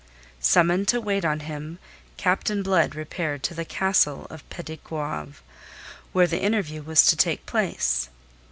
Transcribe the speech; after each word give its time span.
Summoned 0.39 0.87
to 0.87 0.99
wait 0.99 1.23
on 1.23 1.41
him, 1.41 1.77
Captain 2.17 2.63
Blood 2.63 2.95
repaired 2.95 3.43
to 3.43 3.53
the 3.53 3.63
Castle 3.65 4.25
of 4.31 4.41
Petit 4.49 4.79
Goave, 4.83 5.43
where 6.11 6.25
the 6.25 6.41
interview 6.41 6.81
was 6.81 7.05
to 7.05 7.15
take 7.15 7.45
place. 7.45 8.09